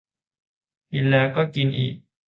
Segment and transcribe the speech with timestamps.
[0.91, 1.95] กินแล้วก็กินอีก